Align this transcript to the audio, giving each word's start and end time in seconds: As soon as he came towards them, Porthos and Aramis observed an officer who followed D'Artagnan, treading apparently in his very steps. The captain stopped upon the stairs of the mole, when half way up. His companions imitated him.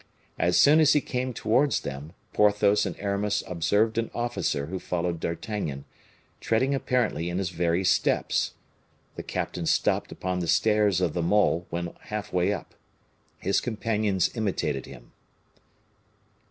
As 0.39 0.57
soon 0.57 0.79
as 0.79 0.93
he 0.93 0.99
came 0.99 1.31
towards 1.31 1.81
them, 1.81 2.13
Porthos 2.33 2.87
and 2.87 2.95
Aramis 2.97 3.43
observed 3.45 3.99
an 3.99 4.09
officer 4.15 4.65
who 4.65 4.79
followed 4.79 5.19
D'Artagnan, 5.19 5.85
treading 6.39 6.73
apparently 6.73 7.29
in 7.29 7.37
his 7.37 7.51
very 7.51 7.83
steps. 7.85 8.53
The 9.15 9.21
captain 9.21 9.67
stopped 9.67 10.11
upon 10.11 10.39
the 10.39 10.47
stairs 10.47 11.01
of 11.01 11.13
the 11.13 11.21
mole, 11.21 11.67
when 11.69 11.93
half 12.05 12.33
way 12.33 12.51
up. 12.51 12.73
His 13.37 13.61
companions 13.61 14.31
imitated 14.33 14.87
him. 14.87 15.11